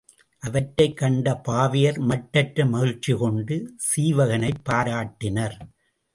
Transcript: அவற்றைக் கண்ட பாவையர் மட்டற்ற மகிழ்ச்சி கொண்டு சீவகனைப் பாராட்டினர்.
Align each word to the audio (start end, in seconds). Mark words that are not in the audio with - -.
அவற்றைக் 0.39 0.97
கண்ட 0.97 1.41
பாவையர் 1.49 1.99
மட்டற்ற 1.99 2.65
மகிழ்ச்சி 2.65 3.13
கொண்டு 3.13 3.75
சீவகனைப் 3.77 4.63
பாராட்டினர். 4.69 5.57